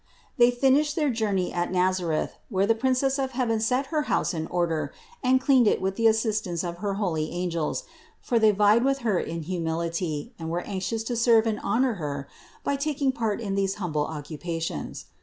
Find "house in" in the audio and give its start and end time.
4.09-4.47